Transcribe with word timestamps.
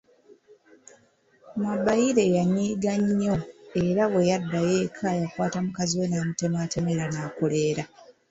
Mabaire 1.61 2.23
yanyiiga 2.37 2.93
nnyo 3.03 3.35
era 3.85 4.03
bweyaddayo 4.11 4.73
eka 4.85 5.07
yakwata 5.21 5.57
mukaziwe 5.65 6.05
namutematema 6.07 6.89
era 6.95 7.05
n’akolera 7.13 7.83